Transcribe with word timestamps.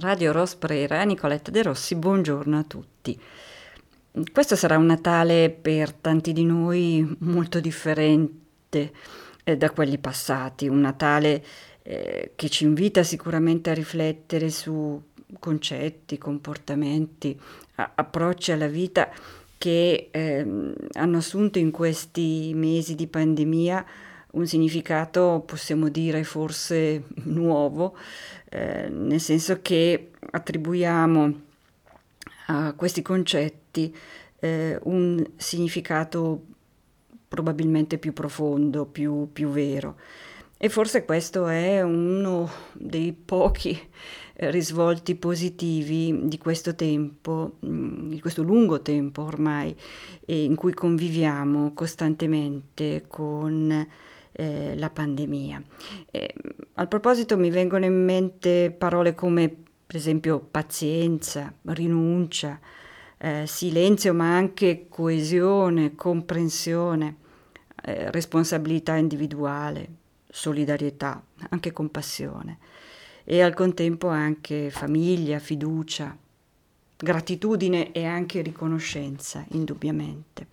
Radio 0.00 0.32
Rosprera, 0.32 1.02
Nicoletta 1.02 1.50
De 1.50 1.62
Rossi, 1.62 1.94
buongiorno 1.94 2.58
a 2.58 2.64
tutti. 2.64 3.20
Questo 4.32 4.56
sarà 4.56 4.78
un 4.78 4.86
Natale 4.86 5.50
per 5.50 5.92
tanti 5.92 6.32
di 6.32 6.44
noi 6.44 7.16
molto 7.18 7.60
differente 7.60 8.92
eh, 9.44 9.56
da 9.58 9.70
quelli 9.70 9.98
passati, 9.98 10.68
un 10.68 10.80
Natale 10.80 11.44
eh, 11.82 12.32
che 12.34 12.48
ci 12.48 12.64
invita 12.64 13.02
sicuramente 13.02 13.68
a 13.68 13.74
riflettere 13.74 14.48
su 14.48 15.00
concetti, 15.38 16.16
comportamenti, 16.16 17.38
a- 17.74 17.92
approcci 17.96 18.52
alla 18.52 18.68
vita 18.68 19.10
che 19.58 20.08
eh, 20.10 20.74
hanno 20.92 21.16
assunto 21.18 21.58
in 21.58 21.70
questi 21.70 22.52
mesi 22.54 22.94
di 22.94 23.06
pandemia 23.06 23.84
un 24.32 24.46
significato, 24.46 25.42
possiamo 25.44 25.88
dire, 25.88 26.22
forse 26.24 27.04
nuovo, 27.24 27.96
eh, 28.50 28.88
nel 28.88 29.20
senso 29.20 29.60
che 29.62 30.10
attribuiamo 30.18 31.40
a 32.46 32.72
questi 32.74 33.00
concetti 33.00 33.94
eh, 34.40 34.76
un 34.82 35.24
significato 35.36 36.46
probabilmente 37.28 37.98
più 37.98 38.12
profondo, 38.12 38.86
più, 38.86 39.30
più, 39.32 39.50
vero. 39.50 39.96
E 40.58 40.68
forse 40.68 41.04
questo 41.04 41.46
è 41.46 41.80
uno 41.80 42.50
dei 42.72 43.12
pochi 43.12 43.80
eh, 44.34 44.50
risvolti 44.50 45.14
positivi 45.14 46.22
di 46.24 46.36
questo 46.36 46.74
tempo, 46.74 47.58
mm, 47.64 48.08
di 48.10 48.20
questo 48.20 48.42
lungo 48.42 48.82
tempo 48.82 49.22
ormai, 49.22 49.74
in 50.26 50.56
cui 50.56 50.74
conviviamo 50.74 51.72
costantemente 51.72 53.04
con 53.06 53.86
eh, 54.32 54.74
la 54.76 54.90
pandemia. 54.90 55.62
Eh, 56.10 56.34
al 56.74 56.88
proposito 56.88 57.36
mi 57.36 57.50
vengono 57.50 57.84
in 57.84 58.04
mente 58.04 58.74
parole 58.76 59.14
come 59.14 59.48
per 59.86 59.96
esempio 59.96 60.38
pazienza, 60.38 61.52
rinuncia, 61.64 62.60
eh, 63.18 63.44
silenzio, 63.46 64.14
ma 64.14 64.36
anche 64.36 64.86
coesione, 64.88 65.96
comprensione, 65.96 67.16
eh, 67.84 68.10
responsabilità 68.10 68.94
individuale, 68.94 69.88
solidarietà, 70.28 71.22
anche 71.48 71.72
compassione 71.72 72.58
e 73.24 73.42
al 73.42 73.54
contempo 73.54 74.08
anche 74.08 74.70
famiglia, 74.70 75.38
fiducia, 75.38 76.16
gratitudine 76.96 77.92
e 77.92 78.04
anche 78.04 78.42
riconoscenza, 78.42 79.44
indubbiamente. 79.50 80.46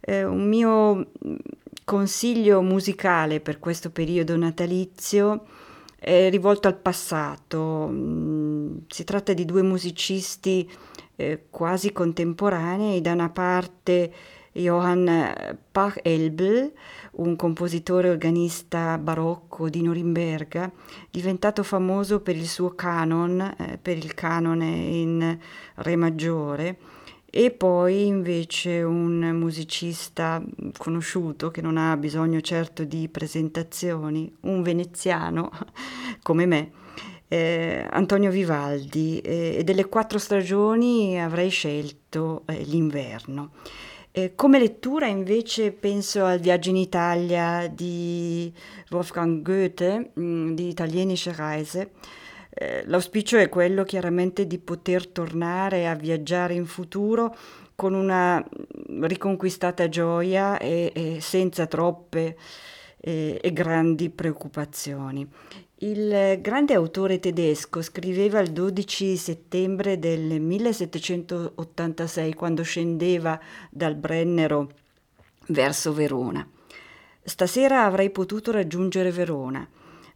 Eh, 0.00 0.24
un 0.24 0.48
mio 0.48 1.12
consiglio 1.84 2.62
musicale 2.62 3.40
per 3.40 3.58
questo 3.58 3.90
periodo 3.90 4.36
natalizio 4.36 5.44
è 5.98 6.28
rivolto 6.30 6.68
al 6.68 6.76
passato. 6.76 7.88
Mm, 7.90 8.78
si 8.88 9.04
tratta 9.04 9.32
di 9.32 9.44
due 9.44 9.62
musicisti 9.62 10.68
eh, 11.16 11.44
quasi 11.48 11.92
contemporanei, 11.92 13.00
da 13.00 13.12
una 13.12 13.30
parte 13.30 14.12
Johann 14.52 15.08
Pachelbel, 15.70 16.72
un 17.12 17.36
compositore 17.36 18.10
organista 18.10 18.98
barocco 18.98 19.68
di 19.68 19.82
Norimberga, 19.82 20.70
diventato 21.10 21.62
famoso 21.62 22.20
per 22.20 22.36
il 22.36 22.48
suo 22.48 22.74
canon, 22.74 23.40
eh, 23.40 23.78
per 23.80 23.96
il 23.96 24.14
canone 24.14 24.66
in 24.66 25.38
Re 25.76 25.96
maggiore, 25.96 26.78
e 27.34 27.50
poi 27.50 28.06
invece 28.06 28.82
un 28.82 29.20
musicista 29.30 30.42
conosciuto 30.76 31.50
che 31.50 31.62
non 31.62 31.78
ha 31.78 31.96
bisogno 31.96 32.42
certo 32.42 32.84
di 32.84 33.08
presentazioni, 33.08 34.30
un 34.40 34.60
veneziano 34.62 35.50
come 36.22 36.44
me, 36.44 36.72
eh, 37.28 37.86
Antonio 37.88 38.30
Vivaldi, 38.30 39.18
eh, 39.20 39.56
e 39.60 39.64
delle 39.64 39.86
quattro 39.86 40.18
stagioni 40.18 41.18
avrei 41.18 41.48
scelto 41.48 42.42
eh, 42.44 42.64
l'inverno. 42.64 43.52
come 44.34 44.58
lettura 44.58 45.06
invece 45.06 45.72
penso 45.72 46.26
al 46.26 46.38
viaggio 46.38 46.68
in 46.68 46.76
Italia 46.76 47.66
di 47.66 48.52
Wolfgang 48.90 49.40
Goethe, 49.40 50.10
mh, 50.12 50.22
mm, 50.22 50.52
di 50.52 50.68
Italienische 50.68 51.32
Reise, 51.34 51.92
eh, 52.54 52.82
l'auspicio 52.86 53.38
è 53.38 53.48
quello 53.48 53.82
chiaramente 53.82 54.46
di 54.46 54.58
poter 54.58 55.06
tornare 55.06 55.88
a 55.88 55.94
viaggiare 55.94 56.52
in 56.52 56.66
futuro 56.66 57.34
con 57.74 57.94
una 57.94 58.46
riconquistata 59.00 59.88
gioia 59.88 60.58
e, 60.58 60.92
e 60.94 61.18
senza 61.22 61.66
troppe 61.66 62.36
e, 63.00 63.40
e 63.42 63.52
grandi 63.54 64.10
preoccupazioni. 64.10 65.26
Il 65.76 66.38
grande 66.40 66.74
autore 66.74 67.18
tedesco 67.18 67.80
scriveva 67.80 68.40
il 68.40 68.52
12 68.52 69.16
settembre 69.16 69.98
del 69.98 70.38
1786 70.38 72.34
quando 72.34 72.62
scendeva 72.62 73.40
dal 73.70 73.94
Brennero 73.96 74.70
verso 75.48 75.94
Verona. 75.94 76.46
Stasera 77.24 77.84
avrei 77.84 78.10
potuto 78.10 78.52
raggiungere 78.52 79.10
Verona 79.10 79.66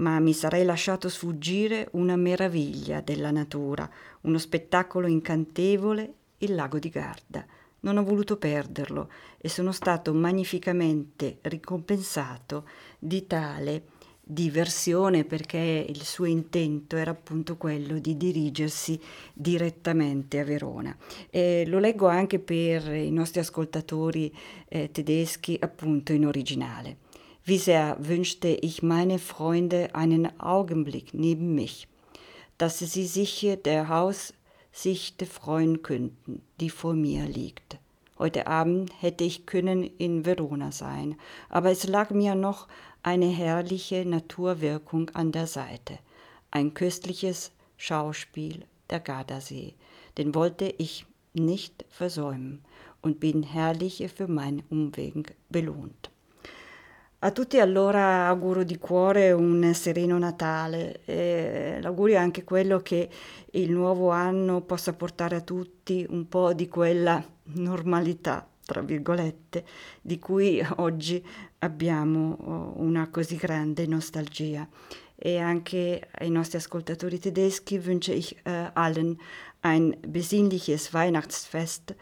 ma 0.00 0.18
mi 0.18 0.32
sarei 0.32 0.64
lasciato 0.64 1.08
sfuggire 1.08 1.88
una 1.92 2.16
meraviglia 2.16 3.00
della 3.00 3.30
natura, 3.30 3.88
uno 4.22 4.38
spettacolo 4.38 5.06
incantevole, 5.06 6.14
il 6.38 6.54
lago 6.54 6.78
di 6.78 6.88
Garda. 6.88 7.44
Non 7.80 7.96
ho 7.96 8.04
voluto 8.04 8.36
perderlo 8.36 9.10
e 9.38 9.48
sono 9.48 9.72
stato 9.72 10.12
magnificamente 10.12 11.38
ricompensato 11.42 12.66
di 12.98 13.26
tale 13.26 13.84
diversione 14.22 15.24
perché 15.24 15.86
il 15.88 16.02
suo 16.02 16.24
intento 16.24 16.96
era 16.96 17.10
appunto 17.10 17.56
quello 17.56 17.98
di 17.98 18.16
dirigersi 18.16 18.98
direttamente 19.34 20.38
a 20.38 20.44
Verona. 20.44 20.96
E 21.30 21.64
lo 21.66 21.78
leggo 21.78 22.06
anche 22.06 22.38
per 22.38 22.94
i 22.94 23.10
nostri 23.10 23.40
ascoltatori 23.40 24.34
eh, 24.68 24.90
tedeschi 24.90 25.58
appunto 25.60 26.12
in 26.12 26.26
originale. 26.26 27.08
Wie 27.50 27.58
sehr 27.58 27.96
wünschte 27.98 28.46
ich 28.46 28.80
meine 28.80 29.18
Freunde 29.18 29.92
einen 29.92 30.38
Augenblick 30.38 31.14
neben 31.14 31.56
mich, 31.56 31.88
dass 32.58 32.78
sie 32.78 33.06
sich 33.08 33.58
der 33.64 33.88
Haussicht 33.88 35.26
freuen 35.26 35.82
könnten, 35.82 36.42
die 36.60 36.70
vor 36.70 36.94
mir 36.94 37.24
liegt. 37.24 37.78
Heute 38.20 38.46
Abend 38.46 38.92
hätte 39.00 39.24
ich 39.24 39.46
können 39.46 39.82
in 39.82 40.24
Verona 40.24 40.70
sein, 40.70 41.16
aber 41.48 41.72
es 41.72 41.88
lag 41.88 42.10
mir 42.10 42.36
noch 42.36 42.68
eine 43.02 43.26
herrliche 43.26 44.04
Naturwirkung 44.04 45.10
an 45.14 45.32
der 45.32 45.48
Seite, 45.48 45.98
ein 46.52 46.72
köstliches 46.72 47.50
Schauspiel 47.76 48.64
der 48.90 49.00
Gardasee, 49.00 49.74
den 50.18 50.36
wollte 50.36 50.72
ich 50.78 51.04
nicht 51.34 51.84
versäumen 51.88 52.64
und 53.02 53.18
bin 53.18 53.42
herrlich 53.42 54.08
für 54.14 54.28
mein 54.28 54.62
Umweg 54.70 55.34
belohnt. 55.48 56.12
A 57.22 57.32
tutti 57.32 57.60
allora 57.60 58.28
auguro 58.28 58.64
di 58.64 58.78
cuore 58.78 59.30
un 59.32 59.74
sereno 59.74 60.16
Natale. 60.16 61.02
E 61.04 61.76
l'augurio 61.82 62.14
è 62.14 62.18
anche 62.18 62.44
quello 62.44 62.78
che 62.78 63.10
il 63.50 63.70
nuovo 63.70 64.08
anno 64.08 64.62
possa 64.62 64.94
portare 64.94 65.36
a 65.36 65.42
tutti 65.42 66.06
un 66.08 66.28
po' 66.28 66.54
di 66.54 66.66
quella 66.66 67.22
normalità, 67.56 68.48
tra 68.64 68.80
virgolette, 68.80 69.66
di 70.00 70.18
cui 70.18 70.66
oggi 70.76 71.22
abbiamo 71.58 72.38
oh, 72.40 72.80
una 72.80 73.10
così 73.10 73.36
grande 73.36 73.86
nostalgia. 73.86 74.66
E 75.14 75.36
anche 75.36 76.08
ai 76.12 76.30
nostri 76.30 76.56
ascoltatori 76.56 77.18
tedeschi 77.18 77.76
wünsche 77.84 78.14
ich 78.14 78.34
äh, 78.44 78.70
allen 78.72 79.18
ein 79.60 79.94
besinnliches 80.08 80.94
Weihnachtsfest 80.94 81.94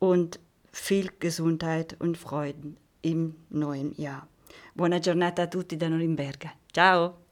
und 0.00 0.38
viel 0.70 1.12
Gesundheit 1.18 1.96
und 1.98 2.18
Freuden 2.18 2.76
im 3.00 3.36
neuen 3.48 3.94
Jahr. 3.96 4.28
Buona 4.72 4.98
giornata 4.98 5.42
a 5.42 5.46
tutti 5.46 5.76
da 5.76 5.88
Norimberga. 5.88 6.52
Ciao! 6.70 7.25